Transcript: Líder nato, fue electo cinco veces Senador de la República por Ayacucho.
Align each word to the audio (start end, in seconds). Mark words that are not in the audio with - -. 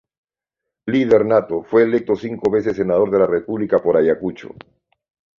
Líder 0.87 1.25
nato, 1.27 1.61
fue 1.61 1.83
electo 1.83 2.15
cinco 2.15 2.49
veces 2.49 2.75
Senador 2.75 3.11
de 3.11 3.19
la 3.19 3.27
República 3.27 3.77
por 3.77 3.97
Ayacucho. 3.97 4.49